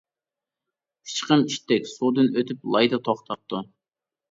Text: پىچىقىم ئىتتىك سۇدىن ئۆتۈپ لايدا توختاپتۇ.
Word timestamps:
پىچىقىم 1.07 1.43
ئىتتىك 1.51 1.87
سۇدىن 1.91 2.33
ئۆتۈپ 2.35 2.67
لايدا 2.79 3.03
توختاپتۇ. 3.11 3.65